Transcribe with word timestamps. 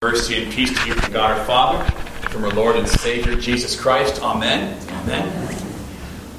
Mercy 0.00 0.40
and 0.40 0.52
peace 0.52 0.70
to 0.80 0.86
you 0.86 0.94
from 0.94 1.12
God 1.12 1.36
our 1.36 1.44
Father, 1.44 1.84
from 2.28 2.44
our 2.44 2.52
Lord 2.52 2.76
and 2.76 2.88
Savior 2.88 3.34
Jesus 3.34 3.74
Christ. 3.74 4.22
Amen. 4.22 4.80
Amen. 4.90 5.58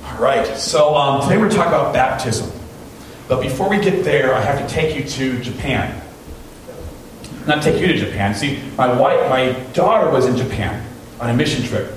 All 0.05 0.17
right. 0.17 0.55
So 0.55 0.95
um, 0.95 1.21
today 1.23 1.37
we're 1.37 1.49
talking 1.49 1.73
about 1.73 1.93
baptism. 1.93 2.49
But 3.27 3.41
before 3.41 3.69
we 3.69 3.77
get 3.81 4.05
there, 4.05 4.33
I 4.33 4.39
have 4.39 4.65
to 4.65 4.73
take 4.73 4.95
you 4.95 5.03
to 5.03 5.43
Japan. 5.43 6.01
Not 7.47 7.61
take 7.61 7.81
you 7.81 7.87
to 7.87 7.97
Japan. 7.97 8.33
See, 8.33 8.63
my 8.77 8.97
wife, 8.97 9.29
my 9.29 9.51
daughter 9.73 10.09
was 10.09 10.25
in 10.25 10.37
Japan 10.37 10.87
on 11.19 11.29
a 11.29 11.33
mission 11.33 11.61
trip, 11.65 11.91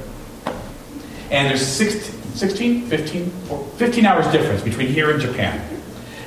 and 1.31 1.49
there's 1.49 1.65
16, 1.65 2.33
16 2.35 2.87
15, 2.89 3.31
15 3.77 4.05
hours 4.05 4.27
difference 4.33 4.63
between 4.63 4.89
here 4.89 5.13
and 5.13 5.21
Japan. 5.21 5.72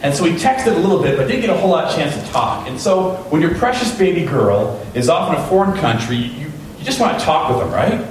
And 0.02 0.14
so 0.14 0.24
we 0.24 0.32
texted 0.32 0.68
a 0.68 0.80
little 0.80 1.02
bit, 1.02 1.18
but 1.18 1.28
didn't 1.28 1.42
get 1.42 1.50
a 1.50 1.58
whole 1.58 1.70
lot 1.70 1.86
of 1.86 1.96
chance 1.96 2.16
to 2.16 2.32
talk. 2.32 2.68
And 2.68 2.80
so 2.80 3.16
when 3.30 3.42
your 3.42 3.56
precious 3.56 3.98
baby 3.98 4.26
girl 4.26 4.86
is 4.94 5.10
off 5.10 5.34
in 5.34 5.42
a 5.42 5.48
foreign 5.48 5.78
country, 5.80 6.18
you, 6.18 6.52
you 6.78 6.84
just 6.84 7.00
want 7.00 7.18
to 7.18 7.26
talk 7.26 7.50
with 7.50 7.60
them, 7.60 7.72
right? 7.72 8.08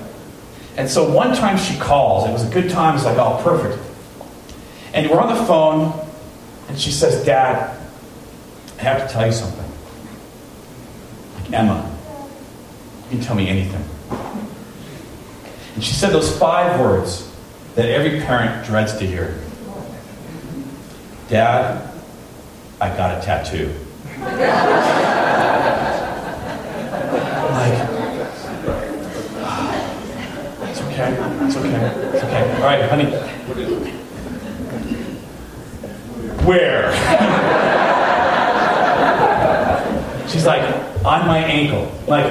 And 0.77 0.91
so 0.91 1.09
one 1.09 1.35
time 1.37 1.57
she 1.57 1.79
calls. 1.79 2.29
It 2.29 2.33
was 2.33 2.45
a 2.45 2.53
good 2.53 2.71
time. 2.71 2.97
It's 2.97 3.05
like, 3.05 3.19
oh, 3.19 3.41
perfect. 3.43 3.81
And 4.93 5.09
we're 5.11 5.21
on 5.21 5.35
the 5.35 5.45
phone, 5.45 5.93
and 6.69 6.79
she 6.79 6.91
says, 6.91 7.25
Dad, 7.25 7.77
I 8.79 8.83
have 8.83 9.07
to 9.07 9.13
tell 9.13 9.27
you 9.27 9.33
something. 9.33 9.65
Like, 11.37 11.53
Emma, 11.53 11.97
you 13.05 13.19
can 13.19 13.21
tell 13.21 13.37
me 13.37 13.49
anything. 13.49 13.85
And 15.75 15.83
she 15.83 15.93
said 15.93 16.11
those 16.11 16.37
five 16.39 16.81
words 16.81 17.31
that 17.75 17.89
every 17.89 18.21
parent 18.21 18.65
dreads 18.67 18.97
to 18.99 19.07
hear. 19.07 19.41
Dad, 21.29 21.89
I 22.81 22.89
got 22.97 23.19
a 23.19 23.23
tattoo. 23.25 23.67
like, 24.21 24.33
it's 30.69 30.81
okay, 30.83 31.17
it's 31.47 31.57
okay, 31.57 31.87
it's 32.13 32.25
okay. 32.25 32.45
All 32.57 32.63
right, 32.63 32.83
honey. 32.91 33.07
Where? 36.45 36.93
She's 40.29 40.45
like, 40.45 40.63
on 41.07 41.27
my 41.27 41.39
ankle. 41.39 41.91
Like, 42.07 42.27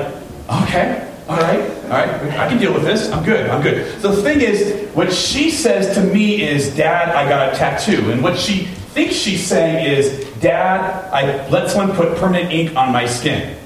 okay, 0.63 1.11
all 1.27 1.37
right, 1.37 1.61
all 1.85 1.89
right, 1.89 2.09
I 2.37 2.47
can 2.47 2.59
deal 2.59 2.73
with 2.73 2.83
this. 2.83 3.09
I'm 3.11 3.23
good, 3.23 3.49
I'm 3.49 3.63
good. 3.63 3.99
So 4.01 4.13
the 4.13 4.21
thing 4.21 4.41
is, 4.41 4.87
what 4.93 5.11
she 5.11 5.49
says 5.49 5.95
to 5.95 6.03
me 6.03 6.43
is, 6.43 6.75
Dad, 6.75 7.09
I 7.15 7.27
got 7.27 7.53
a 7.53 7.57
tattoo. 7.57 8.11
And 8.11 8.21
what 8.21 8.37
she 8.37 8.67
thinks 8.93 9.15
she's 9.15 9.45
saying 9.45 9.91
is, 9.91 10.23
Dad, 10.39 11.11
I 11.11 11.49
let 11.49 11.71
someone 11.71 11.95
put 11.95 12.15
permanent 12.17 12.51
ink 12.51 12.75
on 12.75 12.93
my 12.93 13.07
skin. 13.07 13.57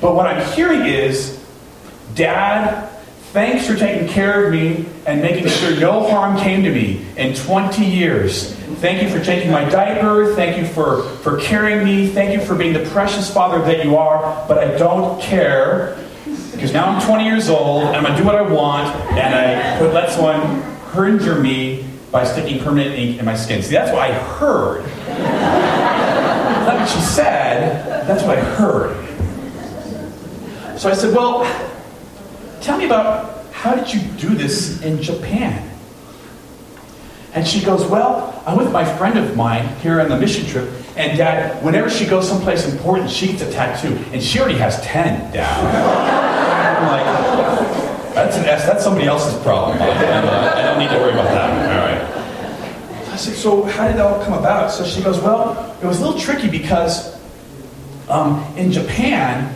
But 0.00 0.14
what 0.14 0.26
I'm 0.26 0.46
hearing 0.52 0.86
is, 0.86 1.44
Dad, 2.14 2.88
thanks 3.32 3.66
for 3.66 3.74
taking 3.76 4.08
care 4.08 4.46
of 4.46 4.52
me 4.52 4.86
and 5.06 5.20
making 5.20 5.48
sure 5.48 5.78
no 5.80 6.08
harm 6.08 6.38
came 6.38 6.62
to 6.62 6.70
me 6.70 7.04
in 7.16 7.34
20 7.34 7.84
years. 7.84 8.54
Thank 8.80 9.02
you 9.02 9.10
for 9.10 9.22
changing 9.22 9.50
my 9.50 9.68
diaper. 9.68 10.34
Thank 10.36 10.56
you 10.56 10.66
for, 10.66 11.02
for 11.18 11.38
carrying 11.38 11.84
me. 11.84 12.06
Thank 12.06 12.32
you 12.32 12.40
for 12.40 12.54
being 12.54 12.72
the 12.72 12.88
precious 12.90 13.32
father 13.32 13.60
that 13.62 13.84
you 13.84 13.96
are. 13.96 14.46
But 14.46 14.58
I 14.58 14.78
don't 14.78 15.20
care 15.20 15.98
because 16.52 16.72
now 16.72 16.86
I'm 16.86 17.04
20 17.04 17.24
years 17.24 17.48
old 17.48 17.84
and 17.84 17.96
I'm 17.96 18.04
going 18.04 18.14
to 18.14 18.20
do 18.20 18.24
what 18.24 18.36
I 18.36 18.42
want 18.42 18.94
and 19.18 19.34
I 19.34 19.78
could 19.78 19.92
let 19.92 20.10
someone 20.10 20.62
injure 20.96 21.40
me 21.40 21.89
by 22.10 22.24
sticking 22.24 22.62
permanent 22.62 22.94
ink 22.96 23.18
in 23.18 23.24
my 23.24 23.36
skin. 23.36 23.62
See, 23.62 23.72
that's 23.72 23.92
what 23.92 24.02
I 24.02 24.12
heard. 24.12 24.84
Not 26.66 26.80
what 26.80 26.88
she 26.88 27.00
said, 27.00 28.06
that's 28.06 28.22
what 28.24 28.38
I 28.38 28.40
heard. 28.40 28.96
So 30.78 30.88
I 30.88 30.94
said, 30.94 31.14
Well, 31.14 31.44
tell 32.60 32.78
me 32.78 32.86
about 32.86 33.44
how 33.52 33.74
did 33.74 33.92
you 33.92 34.00
do 34.12 34.34
this 34.34 34.80
in 34.82 35.02
Japan? 35.02 35.68
And 37.32 37.46
she 37.46 37.64
goes, 37.64 37.86
Well, 37.86 38.42
I'm 38.46 38.56
with 38.56 38.72
my 38.72 38.84
friend 38.96 39.18
of 39.18 39.36
mine 39.36 39.68
here 39.76 40.00
on 40.00 40.08
the 40.08 40.18
mission 40.18 40.46
trip, 40.46 40.68
and 40.96 41.16
Dad, 41.16 41.62
whenever 41.64 41.88
she 41.88 42.06
goes 42.06 42.28
someplace 42.28 42.66
important, 42.66 43.10
she 43.10 43.28
gets 43.28 43.42
a 43.42 43.52
tattoo, 43.52 43.96
and 44.12 44.22
she 44.22 44.40
already 44.40 44.58
has 44.58 44.80
10 44.82 45.32
Dad. 45.32 46.26
I'm 46.80 46.88
like, 46.88 48.14
that's 48.14 48.36
an 48.36 48.44
S, 48.44 48.66
that's 48.66 48.82
somebody 48.82 49.06
else's 49.06 49.40
problem. 49.42 49.80
I, 49.80 49.88
uh, 49.88 50.54
I 50.56 50.62
don't 50.62 50.78
need 50.78 50.88
to 50.88 50.98
worry 50.98 51.12
about 51.12 51.28
that. 51.28 51.69
Said, 53.20 53.36
So, 53.36 53.64
how 53.64 53.86
did 53.86 53.98
that 53.98 54.06
all 54.06 54.24
come 54.24 54.32
about? 54.32 54.70
So 54.70 54.82
she 54.82 55.02
goes, 55.02 55.20
Well, 55.20 55.76
it 55.82 55.84
was 55.84 56.00
a 56.00 56.06
little 56.06 56.18
tricky 56.18 56.48
because 56.48 57.20
um, 58.08 58.42
in 58.56 58.72
Japan, 58.72 59.54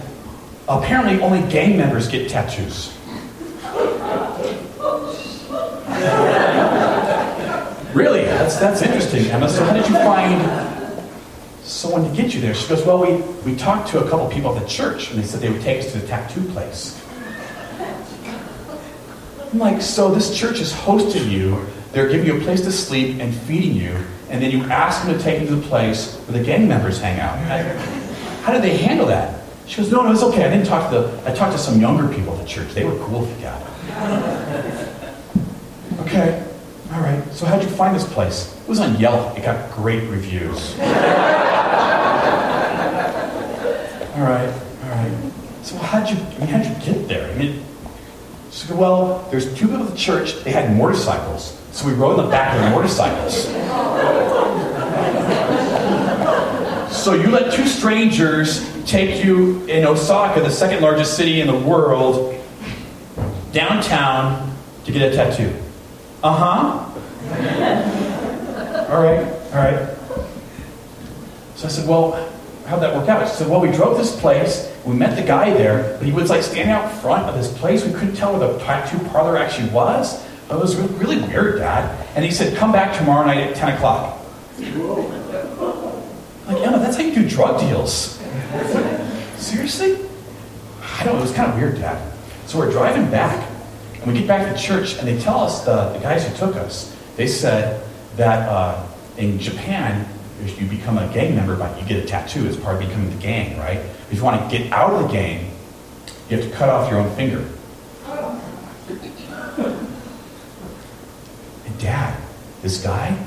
apparently 0.68 1.18
only 1.22 1.40
gang 1.50 1.78
members 1.78 2.06
get 2.06 2.28
tattoos. 2.28 2.94
really? 7.94 8.24
That's, 8.24 8.58
that's 8.58 8.82
interesting, 8.82 9.30
Emma. 9.30 9.48
So, 9.48 9.64
how 9.64 9.72
did 9.72 9.88
you 9.88 9.94
find 9.94 11.02
someone 11.62 12.04
to 12.04 12.14
get 12.14 12.34
you 12.34 12.42
there? 12.42 12.52
She 12.52 12.68
goes, 12.68 12.84
Well, 12.84 13.00
we, 13.00 13.22
we 13.50 13.56
talked 13.56 13.88
to 13.92 14.04
a 14.04 14.10
couple 14.10 14.28
people 14.28 14.54
at 14.54 14.62
the 14.62 14.68
church, 14.68 15.10
and 15.10 15.18
they 15.18 15.26
said 15.26 15.40
they 15.40 15.48
would 15.50 15.62
take 15.62 15.82
us 15.82 15.92
to 15.92 16.00
the 16.00 16.06
tattoo 16.06 16.44
place. 16.50 17.02
I'm 19.50 19.58
like, 19.58 19.80
So, 19.80 20.14
this 20.14 20.36
church 20.36 20.58
has 20.58 20.70
hosted 20.70 21.30
you 21.30 21.66
they're 21.94 22.08
giving 22.08 22.26
you 22.26 22.36
a 22.38 22.40
place 22.40 22.60
to 22.62 22.72
sleep 22.72 23.20
and 23.20 23.32
feeding 23.32 23.74
you, 23.74 23.96
and 24.28 24.42
then 24.42 24.50
you 24.50 24.64
ask 24.64 25.06
them 25.06 25.16
to 25.16 25.22
take 25.22 25.40
you 25.40 25.46
to 25.46 25.54
the 25.56 25.66
place 25.68 26.16
where 26.26 26.38
the 26.38 26.44
gang 26.44 26.66
members 26.66 27.00
hang 27.00 27.20
out. 27.20 27.38
How 28.42 28.52
did 28.52 28.62
they 28.62 28.76
handle 28.76 29.06
that? 29.06 29.40
She 29.66 29.76
goes, 29.78 29.90
No, 29.90 30.02
no, 30.02 30.12
it's 30.12 30.22
okay. 30.22 30.44
I 30.44 30.50
didn't 30.50 30.66
talk 30.66 30.90
to 30.90 30.98
the, 31.00 31.30
I 31.30 31.34
talked 31.34 31.52
to 31.52 31.58
some 31.58 31.80
younger 31.80 32.12
people 32.12 32.34
at 32.34 32.40
the 32.40 32.46
church. 32.46 32.74
They 32.74 32.84
were 32.84 32.96
cool 33.04 33.24
if 33.24 33.30
you 33.36 33.44
got 33.44 33.62
it. 33.62 33.68
okay, 36.00 36.46
all 36.92 37.00
right. 37.00 37.22
So 37.32 37.46
how'd 37.46 37.62
you 37.62 37.68
find 37.70 37.94
this 37.94 38.12
place? 38.12 38.54
It 38.60 38.68
was 38.68 38.80
on 38.80 38.98
Yelp. 38.98 39.38
It 39.38 39.42
got 39.44 39.70
great 39.72 40.02
reviews. 40.10 40.72
all 40.74 40.86
right, 44.20 44.52
all 44.82 44.90
right. 44.90 45.32
So 45.62 45.76
how'd 45.78 46.10
you, 46.10 46.16
I 46.16 46.38
mean, 46.40 46.48
how'd 46.48 46.66
you 46.66 46.92
get 46.92 47.08
there? 47.08 47.30
I 47.30 47.34
mean, 47.38 47.64
so, 48.54 48.76
well, 48.76 49.26
there's 49.32 49.52
two 49.58 49.66
people 49.66 49.82
at 49.82 49.90
the 49.90 49.96
church. 49.96 50.44
They 50.44 50.52
had 50.52 50.76
motorcycles. 50.76 51.60
So 51.72 51.88
we 51.88 51.92
rode 51.92 52.20
in 52.20 52.26
the 52.26 52.30
back 52.30 52.54
of 52.54 52.60
their 52.60 52.70
motorcycles. 52.70 53.46
So 56.96 57.14
you 57.14 57.32
let 57.32 57.52
two 57.52 57.66
strangers 57.66 58.64
take 58.86 59.24
you 59.24 59.64
in 59.66 59.84
Osaka, 59.84 60.40
the 60.40 60.52
second 60.52 60.82
largest 60.82 61.16
city 61.16 61.40
in 61.40 61.48
the 61.48 61.58
world, 61.58 62.40
downtown 63.50 64.56
to 64.84 64.92
get 64.92 65.12
a 65.12 65.16
tattoo. 65.16 65.52
Uh 66.22 66.32
huh. 66.32 66.90
all 68.88 69.02
right, 69.02 69.26
all 69.52 69.58
right. 69.58 69.96
So 71.56 71.66
I 71.66 71.70
said, 71.70 71.88
well, 71.88 72.32
how'd 72.66 72.80
that 72.82 72.94
work 72.94 73.08
out? 73.08 73.28
She 73.28 73.34
said, 73.34 73.48
well, 73.48 73.60
we 73.60 73.72
drove 73.72 73.98
this 73.98 74.18
place. 74.20 74.73
We 74.84 74.94
met 74.94 75.16
the 75.16 75.26
guy 75.26 75.50
there, 75.54 75.96
but 75.98 76.06
he 76.06 76.12
was 76.12 76.28
like 76.28 76.42
standing 76.42 76.72
out 76.72 76.92
front 77.00 77.24
of 77.24 77.34
this 77.34 77.56
place. 77.58 77.84
We 77.84 77.92
couldn't 77.92 78.16
tell 78.16 78.38
where 78.38 78.52
the 78.52 78.58
tattoo 78.58 78.98
parlor 79.08 79.36
actually 79.38 79.70
was. 79.70 80.22
It 80.50 80.56
was 80.56 80.76
really 80.76 81.18
weird, 81.20 81.58
Dad. 81.58 82.06
And 82.14 82.24
he 82.24 82.30
said, 82.30 82.56
Come 82.56 82.70
back 82.70 82.96
tomorrow 82.98 83.24
night 83.24 83.38
at 83.38 83.56
10 83.56 83.76
o'clock. 83.76 84.18
Like, 86.46 86.58
Emma, 86.58 86.78
that's 86.78 86.96
how 86.98 87.02
you 87.02 87.14
do 87.14 87.26
drug 87.26 87.60
deals. 87.60 88.20
Seriously? 89.36 90.06
I 90.82 91.04
don't 91.04 91.14
know, 91.14 91.18
it 91.18 91.22
was 91.22 91.32
kind 91.32 91.50
of 91.50 91.56
weird, 91.56 91.76
Dad. 91.76 92.12
So 92.46 92.58
we're 92.58 92.70
driving 92.70 93.10
back, 93.10 93.50
and 93.94 94.06
we 94.06 94.18
get 94.18 94.28
back 94.28 94.54
to 94.54 94.62
church, 94.62 94.98
and 94.98 95.08
they 95.08 95.18
tell 95.18 95.40
us, 95.40 95.64
the, 95.64 95.88
the 95.94 95.98
guys 96.00 96.26
who 96.26 96.36
took 96.36 96.56
us, 96.56 96.94
they 97.16 97.26
said 97.26 97.82
that 98.16 98.46
uh, 98.48 98.86
in 99.16 99.38
Japan, 99.38 100.06
if 100.42 100.60
you 100.60 100.66
become 100.66 100.98
a 100.98 101.10
gang 101.14 101.34
member, 101.34 101.56
but 101.56 101.80
you 101.80 101.86
get 101.86 102.04
a 102.04 102.06
tattoo 102.06 102.46
as 102.46 102.56
part 102.56 102.76
of 102.76 102.86
becoming 102.86 103.08
the 103.08 103.22
gang, 103.22 103.58
right? 103.58 103.80
If 104.14 104.18
you 104.20 104.26
want 104.26 104.48
to 104.48 104.56
get 104.56 104.72
out 104.72 104.92
of 104.92 105.02
the 105.02 105.08
game, 105.08 105.50
you 106.30 106.36
have 106.36 106.48
to 106.48 106.54
cut 106.54 106.68
off 106.68 106.88
your 106.88 107.00
own 107.00 107.12
finger. 107.16 107.44
And 111.66 111.78
dad, 111.80 112.22
this 112.62 112.80
guy, 112.80 113.18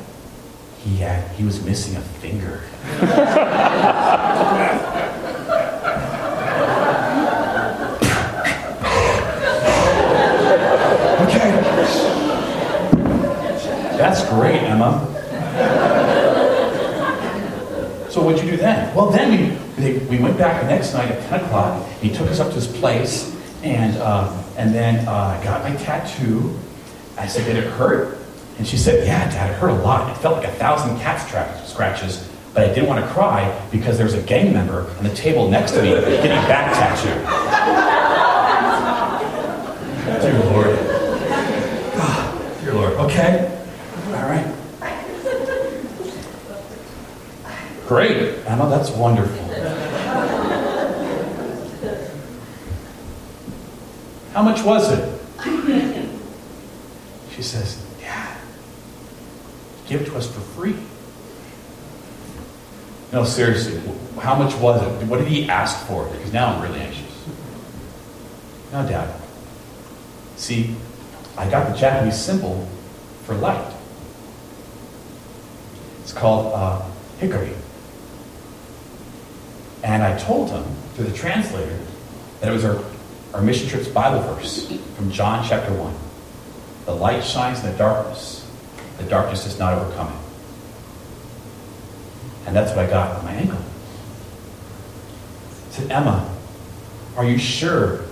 he 0.78 0.96
had 0.96 1.30
he 1.32 1.44
was 1.44 1.62
missing 1.66 1.98
a 1.98 2.00
finger. 2.00 2.64
okay. 11.28 11.52
That's 13.98 14.24
great, 14.30 14.62
Emma. 14.62 15.06
So 18.10 18.24
what'd 18.24 18.42
you 18.42 18.52
do 18.52 18.58
then? 18.58 18.96
Well, 18.96 19.10
then 19.10 19.67
they, 19.78 20.00
we 20.00 20.18
went 20.18 20.38
back 20.38 20.62
the 20.62 20.68
next 20.68 20.94
night 20.94 21.12
at 21.12 21.30
10 21.30 21.46
o'clock. 21.46 21.88
He 22.02 22.10
took 22.10 22.28
us 22.30 22.40
up 22.40 22.50
to 22.50 22.56
his 22.56 22.68
place, 22.68 23.36
and, 23.64 23.96
uh, 23.98 24.44
and 24.58 24.74
then 24.74 25.08
uh, 25.08 25.12
I 25.12 25.38
uh, 25.38 25.44
got 25.44 25.64
my 25.64 25.76
tattoo. 25.76 26.58
I 27.18 27.28
said, 27.28 27.46
Did 27.46 27.64
it 27.64 27.70
hurt? 27.72 28.18
And 28.58 28.68
she 28.68 28.76
said, 28.76 29.06
Yeah, 29.06 29.30
Dad, 29.30 29.52
it 29.52 29.56
hurt 29.56 29.70
a 29.70 29.76
lot. 29.76 30.12
It 30.12 30.20
felt 30.20 30.38
like 30.38 30.48
a 30.48 30.52
thousand 30.54 30.98
cat 31.00 31.20
scratches, 31.68 32.28
but 32.54 32.68
I 32.68 32.74
didn't 32.74 32.88
want 32.88 33.06
to 33.06 33.12
cry 33.12 33.68
because 33.72 33.98
there 33.98 34.06
was 34.06 34.16
a 34.16 34.22
gang 34.24 34.52
member 34.52 34.90
on 34.98 35.04
the 35.04 35.14
table 35.14 35.48
next 35.48 35.74
to 35.74 35.84
me 35.84 35.92
getting 35.92 36.30
back 36.48 36.74
tattooed. 36.74 37.88
Dear 40.22 40.40
Lord. 40.46 40.68
Oh, 42.00 42.58
dear 42.64 42.74
Lord. 42.74 42.94
Okay. 42.94 43.62
All 44.08 44.14
right. 44.14 44.56
Great. 47.88 48.36
Emma, 48.46 48.70
that's 48.70 48.90
wonderful. 48.90 49.47
How 54.38 54.44
much 54.44 54.62
was 54.64 54.92
it? 54.92 55.20
She 57.36 57.42
says, 57.42 57.84
Dad, 58.00 58.38
give 59.88 60.02
it 60.02 60.06
to 60.06 60.16
us 60.16 60.32
for 60.32 60.42
free. 60.42 60.76
No, 63.12 63.24
seriously, 63.24 63.82
how 64.20 64.36
much 64.36 64.56
was 64.58 64.84
it? 64.84 65.08
What 65.08 65.18
did 65.18 65.28
he 65.28 65.50
ask 65.50 65.88
for? 65.88 66.08
Because 66.10 66.32
now 66.34 66.54
I'm 66.54 66.62
really 66.62 66.80
anxious. 66.80 67.28
No, 68.72 68.88
Dad. 68.88 69.20
See, 70.36 70.76
I 71.36 71.50
got 71.50 71.72
the 71.72 71.76
Japanese 71.76 72.20
symbol 72.20 72.68
for 73.24 73.34
light. 73.34 73.74
It's 76.04 76.14
called 76.14 76.54
uh, 76.54 76.84
hikari. 77.20 77.56
And 79.84 80.04
I 80.04 80.16
told 80.20 80.52
him, 80.52 80.64
through 80.94 81.06
the 81.06 81.18
translator, 81.18 81.80
that 82.40 82.50
it 82.50 82.54
was 82.54 82.66
our, 82.66 82.84
our 83.34 83.42
mission 83.42 83.68
trip's 83.68 83.88
Bible 83.88 84.22
verse 84.22 84.68
from 84.96 85.12
John 85.12 85.46
chapter 85.48 85.74
1. 85.74 85.94
The 86.86 86.96
light 86.96 87.24
shines 87.24 87.64
in 87.64 87.72
the 87.72 87.78
darkness. 87.78 88.50
The 88.98 89.04
darkness 89.04 89.44
does 89.44 89.60
not 89.60 89.74
overcome 89.74 90.08
it. 90.08 90.20
And 92.48 92.56
that's 92.56 92.72
what 92.72 92.86
I 92.86 92.90
got 92.90 93.18
on 93.18 93.26
my 93.26 93.34
ankle. 93.34 93.60
I 95.68 95.72
said, 95.72 95.92
Emma, 95.92 96.34
are 97.18 97.26
you 97.26 97.38
sure? 97.38 98.06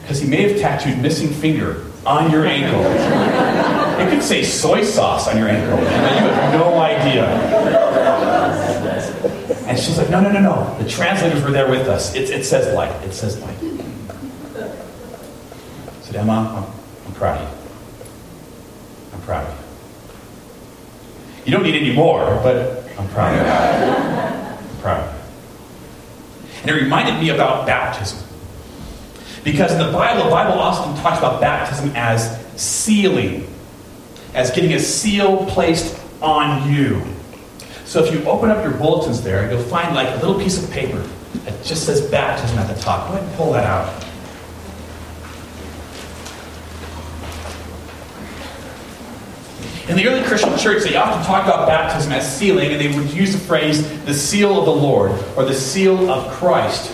Because 0.00 0.20
he 0.20 0.28
may 0.28 0.48
have 0.48 0.58
tattooed 0.58 0.98
missing 0.98 1.28
finger 1.28 1.84
on 2.06 2.30
your 2.30 2.46
ankle. 2.46 2.80
it 4.00 4.10
could 4.10 4.22
say 4.22 4.42
soy 4.42 4.82
sauce 4.82 5.28
on 5.28 5.36
your 5.36 5.48
ankle. 5.48 5.78
And 5.78 6.24
you 6.24 6.32
have 6.32 6.52
no 6.54 6.78
idea. 6.80 7.26
And 9.66 9.78
she's 9.78 9.98
like, 9.98 10.08
no, 10.08 10.20
no, 10.20 10.30
no, 10.30 10.40
no. 10.40 10.78
The 10.78 10.88
translators 10.88 11.42
were 11.42 11.50
there 11.50 11.68
with 11.68 11.88
us. 11.88 12.14
It, 12.14 12.30
it 12.30 12.44
says 12.44 12.72
light. 12.74 12.92
It 13.04 13.12
says 13.12 13.38
light. 13.40 13.58
Emma, 16.16 16.32
I'm, 16.32 17.06
I'm 17.06 17.14
proud 17.14 17.40
of 17.40 17.48
you. 17.48 17.56
I'm 19.14 19.20
proud 19.22 19.46
of 19.46 19.52
you. 19.52 19.66
You 21.46 21.52
don't 21.52 21.62
need 21.62 21.74
any 21.74 21.94
more, 21.94 22.24
but 22.42 22.84
I'm 22.98 23.08
proud 23.08 23.34
of 23.34 23.40
you. 23.40 24.70
I'm 24.70 24.76
proud 24.78 25.08
of 25.08 25.14
you. 25.14 25.16
And 26.62 26.70
it 26.70 26.74
reminded 26.74 27.20
me 27.20 27.28
about 27.30 27.66
baptism. 27.66 28.18
Because 29.44 29.78
the 29.78 29.92
Bible, 29.92 30.24
the 30.24 30.30
Bible 30.30 30.58
often 30.58 31.00
talks 31.02 31.18
about 31.18 31.40
baptism 31.40 31.92
as 31.94 32.44
sealing, 32.60 33.46
as 34.34 34.50
getting 34.50 34.72
a 34.72 34.80
seal 34.80 35.46
placed 35.46 36.02
on 36.20 36.72
you. 36.72 37.00
So 37.84 38.02
if 38.02 38.12
you 38.12 38.24
open 38.24 38.50
up 38.50 38.64
your 38.64 38.74
bulletins 38.74 39.22
there, 39.22 39.48
you'll 39.48 39.62
find 39.62 39.94
like 39.94 40.08
a 40.08 40.16
little 40.16 40.40
piece 40.40 40.60
of 40.60 40.68
paper 40.72 40.98
that 41.44 41.64
just 41.64 41.86
says 41.86 42.10
baptism 42.10 42.58
at 42.58 42.74
the 42.74 42.80
top. 42.82 43.08
Go 43.08 43.14
ahead 43.14 43.28
and 43.28 43.36
pull 43.36 43.52
that 43.52 43.64
out. 43.64 44.05
In 49.88 49.96
the 49.96 50.08
early 50.08 50.24
Christian 50.24 50.58
church, 50.58 50.82
they 50.82 50.96
often 50.96 51.24
talked 51.24 51.46
about 51.46 51.68
baptism 51.68 52.10
as 52.10 52.36
sealing, 52.36 52.72
and 52.72 52.80
they 52.80 52.88
would 52.88 53.08
use 53.12 53.32
the 53.32 53.38
phrase 53.38 53.88
the 54.04 54.14
seal 54.14 54.58
of 54.58 54.66
the 54.66 54.74
Lord 54.74 55.12
or 55.36 55.44
the 55.44 55.54
seal 55.54 56.10
of 56.10 56.32
Christ. 56.32 56.92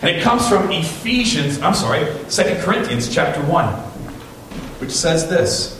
And 0.00 0.08
it 0.08 0.22
comes 0.22 0.48
from 0.48 0.70
Ephesians, 0.70 1.60
I'm 1.60 1.74
sorry, 1.74 2.06
2 2.30 2.62
Corinthians 2.62 3.12
chapter 3.12 3.42
1, 3.42 3.74
which 4.78 4.92
says 4.92 5.28
this. 5.28 5.76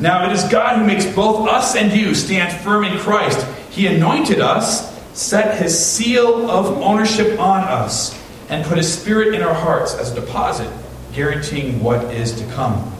Now 0.00 0.28
it 0.28 0.32
is 0.32 0.42
God 0.44 0.78
who 0.78 0.84
makes 0.84 1.06
both 1.06 1.48
us 1.48 1.76
and 1.76 1.92
you 1.92 2.14
stand 2.14 2.52
firm 2.62 2.82
in 2.82 2.98
Christ. 2.98 3.46
He 3.70 3.86
anointed 3.86 4.40
us, 4.40 4.90
set 5.16 5.62
his 5.62 5.78
seal 5.78 6.50
of 6.50 6.66
ownership 6.78 7.38
on 7.38 7.62
us, 7.62 8.18
and 8.48 8.66
put 8.66 8.78
his 8.78 8.92
spirit 8.92 9.32
in 9.32 9.42
our 9.42 9.54
hearts 9.54 9.94
as 9.94 10.10
a 10.10 10.20
deposit, 10.20 10.70
guaranteeing 11.12 11.80
what 11.80 12.12
is 12.12 12.32
to 12.40 12.46
come. 12.52 12.92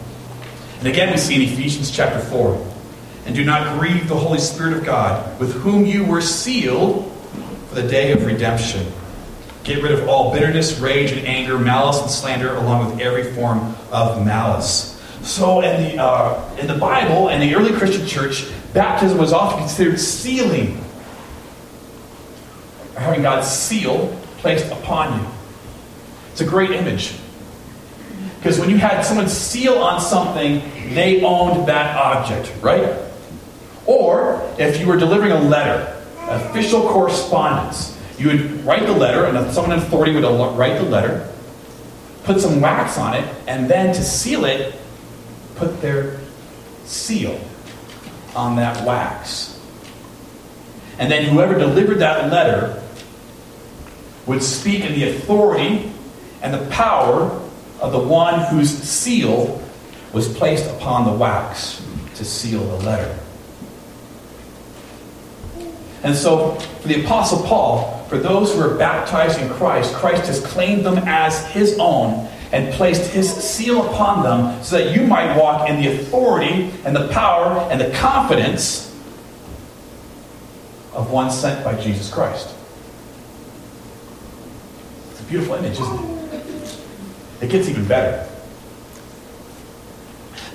And 0.80 0.88
again 0.88 1.10
we 1.10 1.18
see 1.18 1.34
in 1.34 1.42
Ephesians 1.42 1.90
chapter 1.90 2.18
4. 2.18 2.68
And 3.26 3.34
do 3.34 3.44
not 3.44 3.78
grieve 3.78 4.08
the 4.08 4.16
Holy 4.16 4.38
Spirit 4.38 4.72
of 4.72 4.84
God, 4.84 5.38
with 5.38 5.52
whom 5.52 5.84
you 5.84 6.04
were 6.04 6.22
sealed 6.22 7.12
for 7.68 7.74
the 7.74 7.86
day 7.86 8.12
of 8.12 8.24
redemption. 8.24 8.90
Get 9.62 9.82
rid 9.82 9.92
of 9.92 10.08
all 10.08 10.32
bitterness, 10.32 10.78
rage, 10.78 11.12
and 11.12 11.26
anger, 11.26 11.58
malice, 11.58 12.00
and 12.00 12.10
slander, 12.10 12.56
along 12.56 12.90
with 12.90 13.00
every 13.00 13.34
form 13.34 13.76
of 13.92 14.24
malice. 14.24 14.98
So, 15.22 15.60
in 15.60 15.82
the, 15.82 16.02
uh, 16.02 16.56
in 16.58 16.66
the 16.66 16.78
Bible 16.78 17.28
and 17.28 17.42
the 17.42 17.54
early 17.54 17.72
Christian 17.72 18.06
church, 18.06 18.46
baptism 18.72 19.18
was 19.18 19.34
often 19.34 19.60
considered 19.60 20.00
sealing, 20.00 20.82
having 22.96 23.20
God's 23.20 23.48
seal 23.48 24.18
placed 24.38 24.72
upon 24.72 25.20
you. 25.20 25.28
It's 26.32 26.40
a 26.40 26.46
great 26.46 26.70
image. 26.70 27.19
Because 28.40 28.58
when 28.58 28.70
you 28.70 28.78
had 28.78 29.02
someone 29.02 29.28
seal 29.28 29.74
on 29.74 30.00
something, 30.00 30.62
they 30.94 31.22
owned 31.22 31.68
that 31.68 31.94
object, 31.94 32.50
right? 32.62 32.96
Or 33.84 34.40
if 34.58 34.80
you 34.80 34.86
were 34.86 34.96
delivering 34.96 35.32
a 35.32 35.40
letter, 35.40 36.02
official 36.28 36.88
correspondence, 36.88 37.98
you 38.18 38.28
would 38.28 38.64
write 38.64 38.86
the 38.86 38.92
letter, 38.92 39.26
and 39.26 39.52
someone 39.52 39.72
in 39.72 39.84
authority 39.84 40.14
would 40.14 40.24
write 40.56 40.78
the 40.78 40.84
letter, 40.84 41.30
put 42.24 42.40
some 42.40 42.62
wax 42.62 42.96
on 42.96 43.14
it, 43.14 43.28
and 43.46 43.68
then 43.68 43.94
to 43.94 44.02
seal 44.02 44.46
it, 44.46 44.74
put 45.56 45.82
their 45.82 46.18
seal 46.84 47.38
on 48.34 48.56
that 48.56 48.86
wax. 48.86 49.60
And 50.98 51.12
then 51.12 51.24
whoever 51.24 51.58
delivered 51.58 51.98
that 51.98 52.30
letter 52.30 52.82
would 54.26 54.42
speak 54.42 54.84
in 54.84 54.92
the 54.92 55.10
authority 55.10 55.92
and 56.42 56.54
the 56.54 56.70
power 56.70 57.40
of 57.80 57.92
the 57.92 57.98
one 57.98 58.40
whose 58.46 58.70
seal 58.70 59.60
was 60.12 60.32
placed 60.36 60.68
upon 60.70 61.04
the 61.04 61.12
wax 61.12 61.84
to 62.16 62.24
seal 62.24 62.60
the 62.78 62.84
letter. 62.84 63.18
And 66.02 66.14
so, 66.14 66.54
for 66.54 66.88
the 66.88 67.04
Apostle 67.04 67.42
Paul, 67.44 68.04
for 68.08 68.18
those 68.18 68.54
who 68.54 68.60
are 68.60 68.76
baptized 68.76 69.40
in 69.40 69.48
Christ, 69.50 69.94
Christ 69.94 70.26
has 70.26 70.44
claimed 70.44 70.84
them 70.84 70.98
as 71.06 71.46
his 71.46 71.76
own 71.78 72.28
and 72.52 72.72
placed 72.74 73.10
his 73.10 73.32
seal 73.32 73.86
upon 73.86 74.22
them 74.22 74.62
so 74.62 74.78
that 74.78 74.96
you 74.96 75.06
might 75.06 75.36
walk 75.36 75.68
in 75.68 75.80
the 75.80 75.92
authority 75.92 76.70
and 76.84 76.96
the 76.96 77.08
power 77.08 77.58
and 77.70 77.80
the 77.80 77.90
confidence 77.98 78.88
of 80.92 81.10
one 81.10 81.30
sent 81.30 81.64
by 81.64 81.80
Jesus 81.80 82.12
Christ. 82.12 82.54
It's 85.12 85.20
a 85.20 85.24
beautiful 85.24 85.54
image, 85.54 85.78
isn't 85.78 86.16
it? 86.16 86.19
It 87.40 87.50
gets 87.50 87.68
even 87.68 87.86
better. 87.86 88.26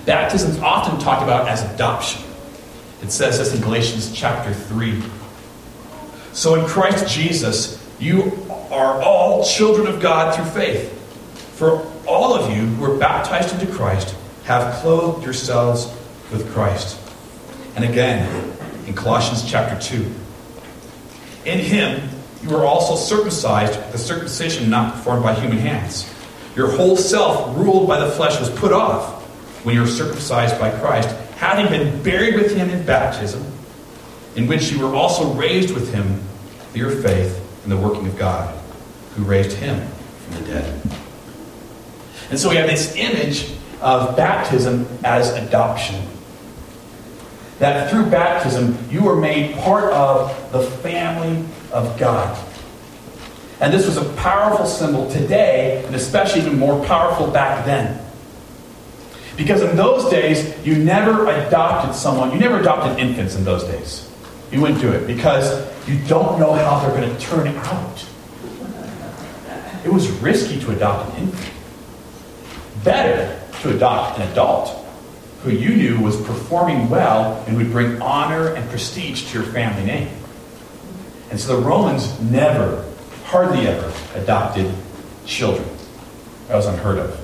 Baptism 0.06 0.51
is 0.51 0.60
often 0.60 1.00
talked 1.00 1.24
about 1.24 1.48
as 1.48 1.63
adoption. 1.74 2.22
It 3.01 3.12
says 3.12 3.39
this 3.39 3.54
in 3.54 3.62
Galatians 3.62 4.12
chapter 4.13 4.54
3. 4.54 5.01
So 6.34 6.56
in 6.56 6.65
Christ 6.65 7.13
Jesus, 7.13 7.84
you 8.00 8.38
are 8.72 9.01
all 9.01 9.44
children 9.44 9.88
of 9.88 10.01
God 10.01 10.36
through 10.36 10.46
faith. 10.46 10.92
For 11.58 11.92
all 12.08 12.36
of 12.36 12.51
you 12.56 12.65
who 12.65 12.92
are 12.92 12.98
baptized 12.98 13.60
into 13.60 13.72
Christ 13.74 14.15
have 14.44 14.75
clothed 14.82 15.24
yourselves 15.24 15.92
with 16.32 16.51
Christ. 16.54 17.00
And 17.75 17.84
again, 17.84 18.54
in 18.86 18.94
Colossians 18.94 19.50
chapter 19.50 19.80
2. 19.82 20.12
In 21.46 21.60
him, 21.60 22.10
you 22.44 22.56
are 22.56 22.65
also 22.65 22.96
circumcised 22.96 23.75
with 23.75 23.92
the 23.92 23.98
circumcision 23.98 24.70
not 24.70 24.94
performed 24.94 25.24
by 25.24 25.34
human 25.34 25.58
hands. 25.58 26.12
Your 26.55 26.71
whole 26.71 26.95
self, 26.95 27.57
ruled 27.57 27.88
by 27.88 28.00
the 28.00 28.12
flesh, 28.12 28.39
was 28.39 28.50
put 28.50 28.71
off 28.71 29.21
when 29.65 29.75
you 29.75 29.81
were 29.81 29.88
circumcised 29.88 30.59
by 30.59 30.71
Christ, 30.79 31.09
having 31.38 31.67
been 31.67 32.01
buried 32.01 32.35
with 32.35 32.55
him 32.55 32.69
in 32.69 32.85
baptism, 32.85 33.45
in 34.35 34.47
which 34.47 34.71
you 34.71 34.79
were 34.79 34.95
also 34.95 35.33
raised 35.33 35.74
with 35.74 35.93
him 35.93 36.21
through 36.71 36.89
your 36.89 37.01
faith 37.01 37.41
in 37.63 37.69
the 37.69 37.77
working 37.77 38.07
of 38.07 38.17
God, 38.17 38.57
who 39.15 39.24
raised 39.24 39.57
him 39.57 39.85
from 39.88 40.43
the 40.43 40.50
dead. 40.50 40.81
And 42.29 42.39
so 42.39 42.50
we 42.50 42.55
have 42.55 42.69
this 42.69 42.95
image 42.95 43.51
of 43.81 44.15
baptism 44.15 44.88
as 45.03 45.31
adoption. 45.31 46.01
That 47.59 47.89
through 47.89 48.09
baptism, 48.09 48.77
you 48.89 49.07
are 49.09 49.15
made 49.15 49.55
part 49.57 49.91
of 49.93 50.51
the 50.51 50.62
family 50.62 51.45
of 51.71 51.97
God. 52.00 52.38
And 53.62 53.74
this 53.74 53.85
was 53.85 53.97
a 53.97 54.05
powerful 54.15 54.65
symbol 54.65 55.09
today, 55.09 55.83
and 55.85 55.95
especially 55.95 56.41
even 56.41 56.59
more 56.59 56.83
powerful 56.85 57.27
back 57.27 57.65
then. 57.65 58.01
Because 59.38 59.62
in 59.62 59.75
those 59.75 60.09
days, 60.09 60.53
you 60.65 60.75
never 60.75 61.29
adopted 61.29 61.95
someone, 61.95 62.31
you 62.31 62.39
never 62.39 62.59
adopted 62.59 63.00
infants 63.00 63.35
in 63.35 63.43
those 63.43 63.63
days. 63.63 64.09
You 64.51 64.62
wouldn't 64.62 64.81
do 64.81 64.91
it 64.91 65.07
because 65.07 65.65
you 65.88 66.00
don't 66.07 66.39
know 66.39 66.53
how 66.53 66.79
they're 66.79 66.95
going 66.95 67.13
to 67.13 67.21
turn 67.21 67.47
out. 67.47 68.05
It 69.83 69.91
was 69.91 70.09
risky 70.09 70.59
to 70.62 70.71
adopt 70.71 71.12
an 71.12 71.24
infant. 71.24 71.53
Better 72.83 73.41
to 73.62 73.75
adopt 73.75 74.19
an 74.19 74.31
adult 74.31 74.85
who 75.43 75.51
you 75.51 75.75
knew 75.75 76.00
was 76.01 76.19
performing 76.21 76.89
well 76.89 77.43
and 77.45 77.55
would 77.57 77.71
bring 77.71 78.01
honor 78.01 78.55
and 78.55 78.67
prestige 78.69 79.29
to 79.31 79.39
your 79.39 79.47
family 79.51 79.85
name. 79.85 80.09
And 81.29 81.39
so 81.39 81.59
the 81.59 81.67
Romans 81.67 82.19
never, 82.21 82.83
hardly 83.25 83.67
ever, 83.67 83.91
adopted 84.15 84.74
children. 85.25 85.67
That 86.48 86.55
was 86.55 86.67
unheard 86.67 87.00
of. 87.00 87.20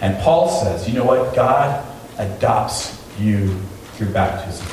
And 0.00 0.20
Paul 0.22 0.48
says, 0.48 0.88
you 0.88 0.94
know 0.94 1.04
what? 1.04 1.34
God 1.34 1.86
adopts 2.18 3.00
you 3.18 3.56
through 3.94 4.10
baptism. 4.10 4.66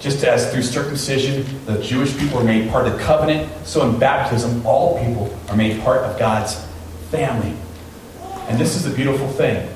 Just 0.00 0.24
as 0.24 0.52
through 0.52 0.62
circumcision, 0.62 1.64
the 1.64 1.80
Jewish 1.80 2.18
people 2.18 2.38
are 2.38 2.44
made 2.44 2.68
part 2.68 2.86
of 2.86 2.92
the 2.92 2.98
covenant, 2.98 3.50
so 3.66 3.88
in 3.88 3.98
baptism, 3.98 4.66
all 4.66 4.98
people 4.98 5.34
are 5.48 5.56
made 5.56 5.80
part 5.80 6.02
of 6.02 6.18
God's 6.18 6.56
family. 7.10 7.56
And 8.48 8.58
this 8.58 8.74
is 8.76 8.82
the 8.82 8.94
beautiful 8.94 9.28
thing 9.28 9.70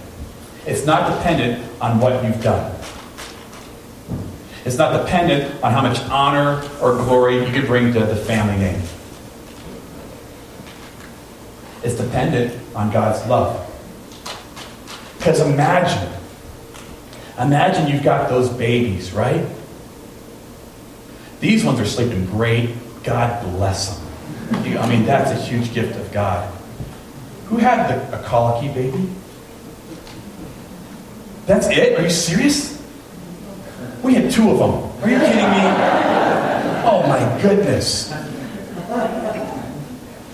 it's 0.66 0.84
not 0.84 1.16
dependent 1.16 1.64
on 1.80 1.98
what 1.98 2.22
you've 2.22 2.42
done. 2.42 2.77
It's 4.68 4.76
not 4.76 5.02
dependent 5.02 5.64
on 5.64 5.72
how 5.72 5.80
much 5.80 5.98
honor 6.10 6.62
or 6.82 6.92
glory 6.92 7.38
you 7.38 7.50
can 7.50 7.64
bring 7.64 7.90
to 7.94 8.00
the 8.00 8.14
family 8.14 8.58
name. 8.58 8.82
It's 11.82 11.94
dependent 11.94 12.54
on 12.76 12.90
God's 12.90 13.26
love. 13.26 13.64
Because 15.16 15.40
imagine, 15.40 16.12
imagine 17.40 17.88
you've 17.88 18.02
got 18.02 18.28
those 18.28 18.50
babies, 18.50 19.12
right? 19.12 19.46
These 21.40 21.64
ones 21.64 21.80
are 21.80 21.86
sleeping 21.86 22.26
great. 22.26 22.74
God 23.04 23.42
bless 23.54 23.96
them. 23.96 24.06
I 24.76 24.86
mean, 24.86 25.06
that's 25.06 25.30
a 25.30 25.42
huge 25.42 25.72
gift 25.72 25.98
of 25.98 26.12
God. 26.12 26.46
Who 27.46 27.56
had 27.56 27.88
the, 27.88 28.20
a 28.20 28.22
colicky 28.22 28.68
baby? 28.68 29.08
That's 31.46 31.68
it? 31.68 31.98
Are 31.98 32.02
you 32.02 32.10
serious? 32.10 32.77
We 34.08 34.14
had 34.14 34.30
two 34.30 34.50
of 34.50 34.58
them. 34.58 35.02
Are 35.02 35.10
you 35.10 35.18
kidding 35.18 35.50
me? 35.50 35.60
Oh 36.88 37.04
my 37.06 37.42
goodness. 37.42 38.10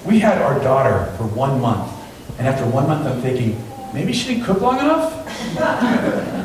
We 0.06 0.20
had 0.20 0.40
our 0.40 0.60
daughter 0.60 1.12
for 1.16 1.24
one 1.24 1.60
month. 1.60 1.92
And 2.38 2.46
after 2.46 2.64
one 2.66 2.86
month, 2.86 3.04
I'm 3.04 3.20
thinking, 3.20 3.60
maybe 3.92 4.12
she 4.12 4.28
didn't 4.28 4.44
cook 4.44 4.60
long 4.60 4.78
enough? 4.78 5.26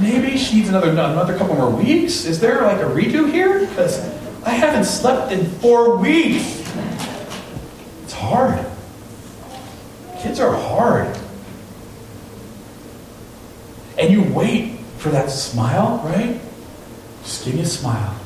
Maybe 0.02 0.40
she 0.40 0.56
needs 0.56 0.70
another, 0.70 0.90
another 0.90 1.38
couple 1.38 1.54
more 1.54 1.70
weeks? 1.70 2.26
Is 2.26 2.40
there 2.40 2.64
like 2.64 2.80
a 2.80 2.86
redo 2.86 3.32
here? 3.32 3.60
Because 3.60 4.00
I 4.44 4.50
haven't 4.50 4.86
slept 4.86 5.32
in 5.32 5.46
four 5.46 5.98
weeks. 5.98 6.68
It's 8.06 8.14
hard. 8.14 8.66
Kids 10.18 10.40
are 10.40 10.56
hard. 10.56 11.16
And 14.00 14.12
you 14.12 14.24
wait 14.34 14.80
for 14.98 15.10
that 15.10 15.30
smile, 15.30 16.02
right? 16.04 16.42
Just 17.30 17.46
give 17.46 17.54
me 17.54 17.62
a 17.62 17.66
smile 17.66 18.20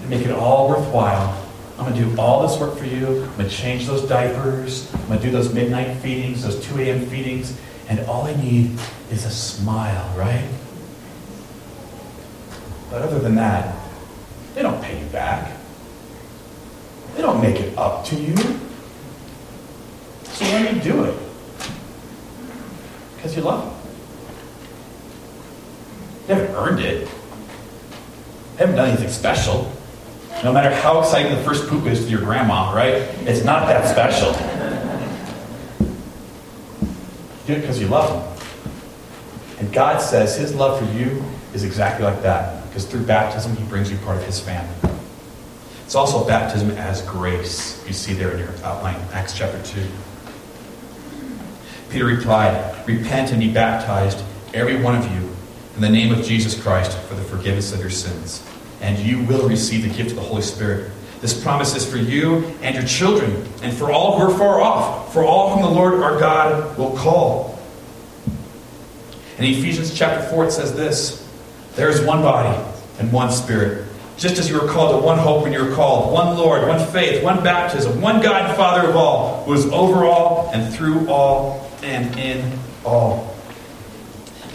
and 0.00 0.10
make 0.10 0.26
it 0.26 0.32
all 0.32 0.68
worthwhile. 0.68 1.46
I'm 1.78 1.84
going 1.84 1.94
to 1.94 2.10
do 2.12 2.20
all 2.20 2.44
this 2.44 2.58
work 2.58 2.76
for 2.76 2.86
you. 2.86 3.06
I'm 3.06 3.36
going 3.36 3.48
to 3.48 3.54
change 3.54 3.86
those 3.86 4.02
diapers. 4.08 4.92
I'm 4.92 5.06
going 5.06 5.20
to 5.20 5.24
do 5.24 5.30
those 5.30 5.54
midnight 5.54 5.98
feedings, 5.98 6.42
those 6.42 6.60
2 6.66 6.80
a.m. 6.80 7.06
feedings. 7.06 7.56
And 7.88 8.00
all 8.00 8.24
I 8.24 8.34
need 8.34 8.76
is 9.12 9.24
a 9.26 9.30
smile, 9.30 10.12
right? 10.18 10.44
But 12.90 13.02
other 13.02 13.20
than 13.20 13.36
that, 13.36 13.76
they 14.56 14.62
don't 14.62 14.82
pay 14.82 14.98
you 14.98 15.06
back. 15.06 15.56
They 17.14 17.22
don't 17.22 17.40
make 17.40 17.60
it 17.60 17.78
up 17.78 18.04
to 18.06 18.16
you. 18.16 18.36
So 20.24 20.44
why 20.46 20.66
do 20.66 20.74
you 20.74 20.82
do 20.82 21.04
it? 21.04 21.14
Because 23.14 23.36
you 23.36 23.42
love 23.42 23.66
them. 23.66 23.74
You 26.26 26.34
haven't 26.34 26.56
earned 26.56 26.80
it. 26.80 27.08
You 28.58 28.66
haven't 28.66 28.74
done 28.74 28.88
anything 28.88 29.08
special. 29.08 29.70
No 30.42 30.52
matter 30.52 30.74
how 30.74 30.98
exciting 30.98 31.32
the 31.32 31.42
first 31.44 31.68
poop 31.68 31.86
is 31.86 32.04
to 32.04 32.10
your 32.10 32.22
grandma, 32.22 32.74
right? 32.74 32.94
It's 33.22 33.44
not 33.44 33.68
that 33.68 33.86
special. 33.86 34.32
You 37.46 37.46
Do 37.46 37.52
it 37.52 37.60
because 37.60 37.80
you 37.80 37.86
love 37.86 38.10
them. 38.10 38.48
And 39.60 39.72
God 39.72 40.00
says 40.00 40.36
his 40.36 40.56
love 40.56 40.80
for 40.80 40.92
you 40.92 41.22
is 41.54 41.62
exactly 41.62 42.04
like 42.04 42.20
that. 42.22 42.66
Because 42.66 42.84
through 42.84 43.04
baptism, 43.04 43.54
he 43.54 43.62
brings 43.66 43.92
you 43.92 43.98
part 43.98 44.16
of 44.16 44.24
his 44.24 44.40
family. 44.40 44.74
It's 45.84 45.94
also 45.94 46.26
baptism 46.26 46.72
as 46.72 47.02
grace. 47.02 47.80
You 47.86 47.92
see 47.92 48.12
there 48.12 48.32
in 48.32 48.40
your 48.40 48.50
outline, 48.64 48.96
Acts 49.12 49.38
chapter 49.38 49.62
2. 49.62 49.86
Peter 51.90 52.06
replied, 52.06 52.86
Repent 52.88 53.30
and 53.30 53.40
be 53.40 53.52
baptized, 53.52 54.24
every 54.52 54.82
one 54.82 54.96
of 54.96 55.04
you, 55.12 55.30
in 55.76 55.80
the 55.80 55.88
name 55.88 56.12
of 56.12 56.24
Jesus 56.24 56.60
Christ 56.60 56.98
for 57.02 57.14
the 57.14 57.22
forgiveness 57.22 57.72
of 57.72 57.78
your 57.78 57.88
sins, 57.88 58.42
and 58.80 58.98
you 58.98 59.22
will 59.24 59.48
receive 59.48 59.82
the 59.82 59.88
gift 59.88 60.10
of 60.10 60.16
the 60.16 60.22
Holy 60.22 60.42
Spirit. 60.42 60.90
This 61.20 61.40
promise 61.40 61.74
is 61.74 61.84
for 61.84 61.96
you 61.96 62.44
and 62.62 62.74
your 62.74 62.84
children, 62.84 63.44
and 63.62 63.76
for 63.76 63.90
all 63.90 64.18
who 64.18 64.32
are 64.32 64.38
far 64.38 64.60
off, 64.60 65.12
for 65.12 65.24
all 65.24 65.54
whom 65.54 65.62
the 65.62 65.70
Lord 65.70 65.94
our 65.94 66.18
God 66.18 66.78
will 66.78 66.96
call. 66.96 67.58
In 69.38 69.44
Ephesians 69.44 69.94
chapter 69.94 70.28
4, 70.30 70.46
it 70.46 70.52
says 70.52 70.74
this 70.74 71.28
There 71.74 71.88
is 71.88 72.00
one 72.00 72.22
body 72.22 72.56
and 72.98 73.12
one 73.12 73.32
spirit. 73.32 73.86
Just 74.16 74.38
as 74.38 74.48
you 74.50 74.60
were 74.60 74.66
called 74.66 75.00
to 75.00 75.06
one 75.06 75.18
hope 75.18 75.44
when 75.44 75.52
you 75.52 75.64
were 75.64 75.74
called, 75.74 76.12
one 76.12 76.36
Lord, 76.36 76.66
one 76.66 76.84
faith, 76.88 77.22
one 77.22 77.42
baptism, 77.44 78.00
one 78.00 78.20
God 78.20 78.48
and 78.48 78.56
Father 78.56 78.88
of 78.88 78.96
all, 78.96 79.44
who 79.44 79.52
is 79.52 79.64
over 79.66 80.04
all 80.04 80.50
and 80.52 80.74
through 80.74 81.08
all 81.08 81.70
and 81.82 82.16
in 82.18 82.58
all. 82.84 83.36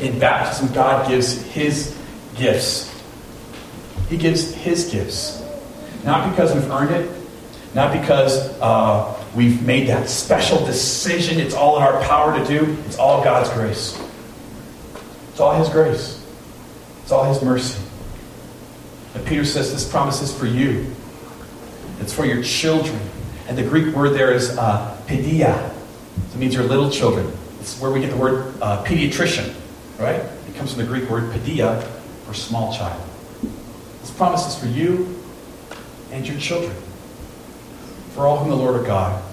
In 0.02 0.20
baptism, 0.20 0.74
God 0.74 1.08
gives 1.08 1.42
his 1.44 1.98
gifts. 2.36 2.93
He 4.10 4.18
gives 4.18 4.54
his 4.54 4.90
gifts. 4.90 5.42
Not 6.04 6.30
because 6.30 6.54
we've 6.54 6.70
earned 6.70 6.92
it, 6.92 7.10
not 7.74 7.94
because 7.94 8.50
uh, 8.60 9.18
we've 9.36 9.66
made 9.66 9.88
that 9.88 10.10
special 10.10 10.64
decision. 10.66 11.40
It's 11.40 11.56
all 11.56 11.78
in 11.78 11.84
our 11.84 12.02
power 12.04 12.38
to 12.38 12.46
do. 12.46 12.78
It's 12.86 12.98
all 12.98 13.24
God's 13.24 13.50
grace. 13.52 14.00
It's 15.30 15.40
all 15.40 15.54
his 15.54 15.70
grace. 15.70 16.24
It's 17.02 17.12
all 17.12 17.24
his 17.24 17.42
mercy. 17.42 17.82
And 19.16 19.26
Peter 19.26 19.46
says 19.46 19.72
this 19.72 19.90
promise 19.90 20.22
is 20.22 20.38
for 20.38 20.46
you. 20.46 20.94
It's 22.00 22.14
for 22.14 22.26
your 22.26 22.44
children. 22.44 23.00
And 23.48 23.58
the 23.58 23.64
Greek 23.64 23.96
word 23.96 24.10
there 24.10 24.32
is 24.32 24.58
uh, 24.58 24.98
pedia. 25.08 25.70
So 26.30 26.36
it 26.36 26.38
means 26.38 26.54
your 26.54 26.64
little 26.64 26.90
children. 26.90 27.32
It's 27.60 27.80
where 27.80 27.92
we 27.92 28.02
get 28.02 28.12
the 28.12 28.18
word 28.18 28.54
uh, 28.62 28.84
pediatrician, 28.84 29.54
right? 29.98 30.20
It 30.20 30.56
comes 30.56 30.74
from 30.74 30.84
the 30.84 30.88
Greek 30.88 31.10
word 31.10 31.32
pedia, 31.32 31.82
for 32.26 32.34
small 32.34 32.74
child. 32.74 33.02
This 34.04 34.12
promise 34.12 34.46
is 34.46 34.60
for 34.60 34.68
you 34.68 35.18
and 36.12 36.28
your 36.28 36.38
children. 36.38 36.76
For 38.14 38.28
all 38.28 38.38
whom 38.38 38.50
the 38.50 38.56
Lord 38.56 38.76
our 38.76 38.84
God 38.84 39.24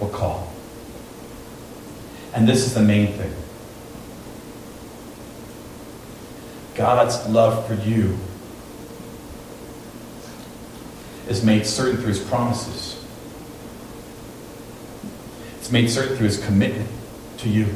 will 0.00 0.08
call. 0.08 0.52
And 2.34 2.48
this 2.48 2.66
is 2.66 2.74
the 2.74 2.82
main 2.82 3.12
thing. 3.12 3.32
God's 6.74 7.24
love 7.28 7.68
for 7.68 7.74
you 7.74 8.18
is 11.28 11.44
made 11.44 11.64
certain 11.64 11.96
through 11.98 12.08
his 12.08 12.18
promises. 12.18 13.00
It's 15.58 15.70
made 15.70 15.88
certain 15.88 16.16
through 16.16 16.26
his 16.26 16.44
commitment 16.44 16.90
to 17.38 17.48
you. 17.48 17.68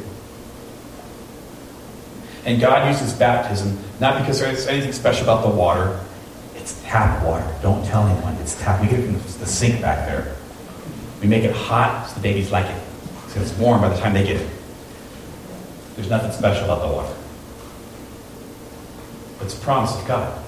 And 2.43 2.59
God 2.59 2.89
uses 2.89 3.13
baptism 3.13 3.79
not 4.01 4.19
because 4.19 4.41
there's 4.41 4.67
anything 4.67 4.91
special 4.91 5.23
about 5.23 5.43
the 5.43 5.55
water. 5.55 5.97
It's 6.69 6.83
tap 6.83 7.23
water. 7.23 7.51
Don't 7.63 7.83
tell 7.83 8.05
anyone. 8.05 8.35
It's 8.35 8.61
tap. 8.61 8.79
We 8.79 8.87
get 8.87 8.99
it 8.99 9.03
from 9.03 9.13
the 9.13 9.45
sink 9.47 9.81
back 9.81 10.05
there. 10.07 10.35
We 11.19 11.27
make 11.27 11.43
it 11.43 11.55
hot 11.55 12.07
so 12.07 12.15
the 12.15 12.21
babies 12.21 12.51
like 12.51 12.65
it. 12.67 12.83
So 13.29 13.41
it's 13.41 13.53
warm 13.57 13.81
by 13.81 13.89
the 13.89 13.97
time 13.97 14.13
they 14.13 14.23
get 14.23 14.39
it. 14.39 14.49
There's 15.95 16.09
nothing 16.09 16.31
special 16.31 16.65
about 16.65 16.87
the 16.87 16.93
water. 16.93 17.15
It's 19.41 19.57
a 19.57 19.61
promise 19.61 19.99
of 19.99 20.07
God. 20.07 20.45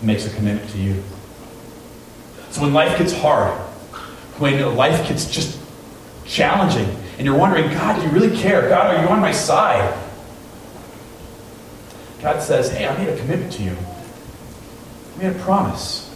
He 0.00 0.06
makes 0.06 0.26
a 0.26 0.34
commitment 0.34 0.68
to 0.72 0.78
you. 0.78 1.00
So 2.50 2.62
when 2.62 2.74
life 2.74 2.98
gets 2.98 3.12
hard, 3.12 3.56
when 4.40 4.74
life 4.74 5.06
gets 5.06 5.30
just 5.30 5.60
challenging, 6.24 6.88
and 7.18 7.24
you're 7.24 7.38
wondering, 7.38 7.70
God, 7.70 7.96
do 7.96 8.02
you 8.02 8.08
really 8.08 8.36
care? 8.36 8.68
God, 8.68 8.96
are 8.96 9.02
you 9.02 9.08
on 9.10 9.20
my 9.20 9.30
side? 9.30 9.96
God 12.20 12.42
says, 12.42 12.72
hey, 12.72 12.88
I 12.88 12.98
made 12.98 13.10
a 13.10 13.16
commitment 13.16 13.52
to 13.52 13.62
you. 13.62 13.76
Made 15.20 15.36
a 15.36 15.38
promise. 15.40 16.06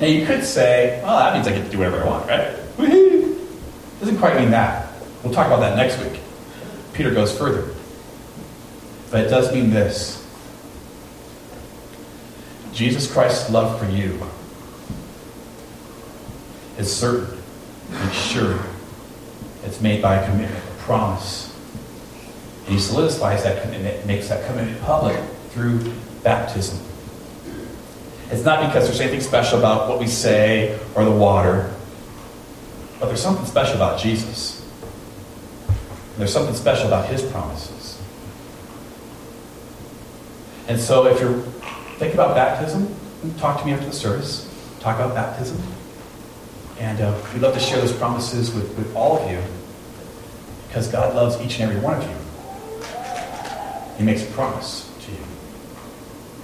Now 0.00 0.08
you 0.08 0.26
could 0.26 0.44
say, 0.44 1.00
well, 1.04 1.16
that 1.18 1.34
means 1.34 1.46
I 1.46 1.52
get 1.52 1.64
to 1.64 1.70
do 1.70 1.78
whatever 1.78 2.02
I 2.02 2.06
want, 2.06 2.28
right? 2.28 2.56
Woo-hoo. 2.76 3.46
Doesn't 4.00 4.18
quite 4.18 4.36
mean 4.36 4.50
that. 4.50 4.88
We'll 5.22 5.32
talk 5.32 5.46
about 5.46 5.60
that 5.60 5.76
next 5.76 6.02
week. 6.02 6.20
Peter 6.92 7.12
goes 7.12 7.36
further. 7.36 7.72
But 9.12 9.26
it 9.26 9.28
does 9.28 9.52
mean 9.54 9.70
this. 9.70 10.26
Jesus 12.72 13.12
Christ's 13.12 13.50
love 13.50 13.78
for 13.78 13.88
you 13.88 14.20
is 16.78 16.92
certain 16.92 17.38
and 17.92 18.12
sure. 18.12 18.58
It's 19.62 19.80
made 19.80 20.02
by 20.02 20.16
a 20.16 20.28
commitment, 20.28 20.64
a 20.64 20.82
promise. 20.82 21.54
And 22.64 22.74
he 22.74 22.80
solidifies 22.80 23.44
that 23.44 23.62
commitment, 23.62 24.04
makes 24.06 24.28
that 24.30 24.44
commitment 24.48 24.80
public 24.82 25.20
through 25.50 25.92
baptism. 26.22 26.78
It's 28.30 28.44
not 28.44 28.66
because 28.66 28.86
there's 28.86 29.00
anything 29.00 29.20
special 29.20 29.58
about 29.58 29.88
what 29.88 29.98
we 29.98 30.06
say 30.06 30.78
or 30.94 31.04
the 31.04 31.10
water, 31.10 31.72
but 33.00 33.06
there's 33.06 33.22
something 33.22 33.44
special 33.44 33.74
about 33.74 33.98
Jesus. 33.98 34.64
There's 36.16 36.32
something 36.32 36.54
special 36.54 36.86
about 36.86 37.06
his 37.06 37.22
promises. 37.22 38.00
And 40.68 40.78
so 40.78 41.06
if 41.06 41.20
you're 41.20 41.40
thinking 41.98 42.14
about 42.14 42.36
baptism, 42.36 42.94
talk 43.38 43.60
to 43.60 43.66
me 43.66 43.72
after 43.72 43.86
the 43.86 43.92
service. 43.92 44.46
Talk 44.78 44.96
about 44.96 45.14
baptism. 45.14 45.60
And 46.78 47.00
uh, 47.00 47.20
we'd 47.32 47.42
love 47.42 47.54
to 47.54 47.60
share 47.60 47.80
those 47.80 47.92
promises 47.92 48.54
with, 48.54 48.76
with 48.78 48.94
all 48.94 49.18
of 49.18 49.30
you 49.30 49.42
because 50.68 50.88
God 50.88 51.16
loves 51.16 51.40
each 51.40 51.58
and 51.58 51.70
every 51.70 51.82
one 51.82 52.00
of 52.00 52.04
you. 52.04 52.16
He 53.98 54.04
makes 54.04 54.22
a 54.22 54.32
promise 54.32 54.89
to 55.00 55.12
you. 55.12 55.18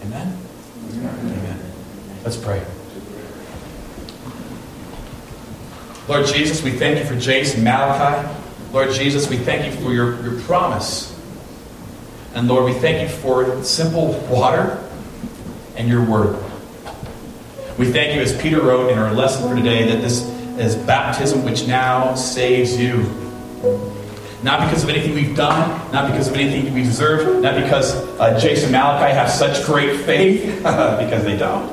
Amen? 0.03 0.39
Amen. 0.93 1.59
Let's 2.25 2.37
pray. 2.37 2.65
Lord 6.09 6.27
Jesus, 6.27 6.63
we 6.63 6.71
thank 6.71 6.99
you 6.99 7.05
for 7.05 7.15
Jace 7.15 7.55
and 7.55 7.65
Malachi. 7.65 8.29
Lord 8.73 8.93
Jesus, 8.93 9.29
we 9.29 9.37
thank 9.37 9.67
you 9.67 9.81
for 9.83 9.93
your, 9.93 10.23
your 10.23 10.41
promise. 10.43 11.13
And 12.35 12.47
Lord, 12.49 12.65
we 12.65 12.75
thank 12.75 13.03
you 13.03 13.09
for 13.09 13.63
simple 13.65 14.13
water 14.29 14.83
and 15.77 15.89
your 15.89 16.05
word. 16.05 16.43
We 17.79 17.91
thank 17.91 18.15
you, 18.15 18.23
as 18.23 18.37
Peter 18.41 18.61
wrote 18.61 18.91
in 18.91 18.99
our 18.99 19.13
lesson 19.13 19.49
for 19.49 19.57
today, 19.57 19.91
that 19.91 20.01
this 20.01 20.23
is 20.59 20.77
baptism 20.77 21.45
which 21.45 21.67
now 21.67 22.15
saves 22.15 22.79
you. 22.79 23.05
Not 24.43 24.69
because 24.69 24.85
of 24.85 24.91
anything 24.91 25.15
we've 25.15 25.35
done, 25.35 25.93
not 25.93 26.11
because 26.11 26.29
of 26.29 26.35
anything 26.35 26.73
we 26.75 26.83
deserve, 26.83 27.43
not 27.43 27.55
because 27.55 27.95
uh, 28.21 28.39
Jace 28.41 28.63
and 28.63 28.73
Malachi 28.73 29.13
have 29.13 29.31
such 29.31 29.65
great 29.65 30.01
faith, 30.01 30.45
because 30.59 31.25
they 31.25 31.37
don't. 31.37 31.69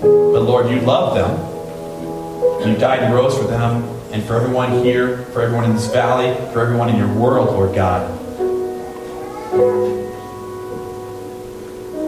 But 0.00 0.42
Lord, 0.42 0.70
you 0.70 0.80
love 0.80 1.14
them. 1.14 2.68
You 2.68 2.76
died 2.76 3.02
and 3.02 3.14
rose 3.14 3.36
for 3.36 3.44
them, 3.44 3.84
and 4.12 4.24
for 4.24 4.34
everyone 4.36 4.82
here, 4.82 5.18
for 5.26 5.42
everyone 5.42 5.64
in 5.64 5.74
this 5.74 5.86
valley, 5.86 6.34
for 6.52 6.60
everyone 6.60 6.88
in 6.88 6.96
your 6.96 7.12
world, 7.12 7.48
Lord 7.50 7.74
God. 7.74 8.18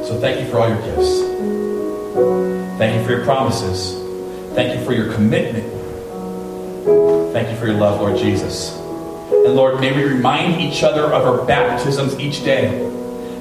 So 0.07 0.19
thank 0.19 0.41
you 0.41 0.51
for 0.51 0.59
all 0.59 0.69
your 0.69 0.81
gifts. 0.81 1.21
Thank 2.79 2.99
you 2.99 3.05
for 3.05 3.13
your 3.13 3.25
promises. 3.25 3.93
Thank 4.55 4.79
you 4.79 4.85
for 4.85 4.93
your 4.93 5.13
commitment. 5.13 5.65
Thank 7.33 7.51
you 7.51 7.57
for 7.57 7.67
your 7.67 7.77
love, 7.77 8.01
Lord 8.01 8.17
Jesus. 8.17 8.88
And 9.31 9.55
Lord, 9.55 9.81
may 9.81 9.93
we 9.95 10.05
remind 10.05 10.61
each 10.61 10.83
other 10.83 11.05
of 11.05 11.27
our 11.27 11.45
baptisms 11.47 12.19
each 12.19 12.45
day. 12.45 12.85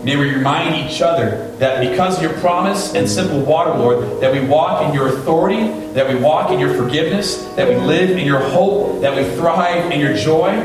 May 0.03 0.15
we 0.15 0.31
remind 0.35 0.75
each 0.75 1.01
other 1.01 1.51
that 1.57 1.81
because 1.81 2.17
of 2.17 2.23
your 2.23 2.33
promise 2.39 2.93
and 2.93 3.09
simple 3.09 3.39
water, 3.41 3.71
Lord, 3.71 4.21
that 4.21 4.31
we 4.31 4.39
walk 4.39 4.87
in 4.87 4.93
your 4.93 5.07
authority, 5.07 5.67
that 5.93 6.07
we 6.07 6.15
walk 6.15 6.51
in 6.51 6.59
your 6.59 6.73
forgiveness, 6.75 7.43
that 7.55 7.67
we 7.67 7.75
live 7.75 8.11
in 8.11 8.25
your 8.25 8.39
hope, 8.39 9.01
that 9.01 9.15
we 9.15 9.23
thrive 9.35 9.91
in 9.91 9.99
your 9.99 10.13
joy. 10.13 10.55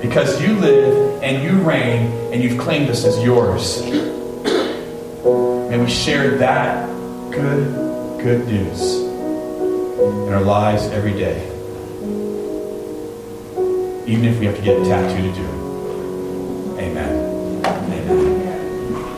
Because 0.00 0.40
you 0.40 0.54
live 0.54 1.22
and 1.22 1.42
you 1.42 1.60
reign 1.62 2.12
and 2.32 2.42
you've 2.42 2.58
claimed 2.58 2.88
us 2.88 3.04
as 3.04 3.22
yours. 3.22 3.82
May 5.70 5.78
we 5.78 5.90
share 5.90 6.38
that 6.38 6.88
good, 7.32 8.22
good 8.22 8.46
news 8.46 8.94
in 8.94 10.32
our 10.32 10.42
lives 10.42 10.84
every 10.84 11.12
day. 11.12 11.49
Even 14.10 14.24
if 14.24 14.40
we 14.40 14.46
have 14.46 14.56
to 14.56 14.62
get 14.62 14.76
a 14.76 14.84
tattoo 14.84 15.22
to 15.22 15.32
do 15.32 15.44
it. 15.44 16.82
Amen. 16.82 17.19